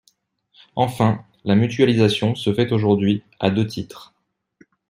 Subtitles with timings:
[0.75, 4.15] Enfin, la mutualisation se fait aujourd’hui à deux titres.